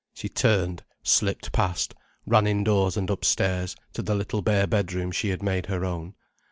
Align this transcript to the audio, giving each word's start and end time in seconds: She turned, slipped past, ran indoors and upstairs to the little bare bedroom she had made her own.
She 0.15 0.29
turned, 0.29 0.83
slipped 1.03 1.51
past, 1.51 1.93
ran 2.25 2.47
indoors 2.47 2.97
and 2.97 3.07
upstairs 3.11 3.75
to 3.93 4.01
the 4.01 4.15
little 4.15 4.41
bare 4.41 4.65
bedroom 4.65 5.11
she 5.11 5.29
had 5.29 5.43
made 5.43 5.67
her 5.67 5.85
own. 5.85 6.15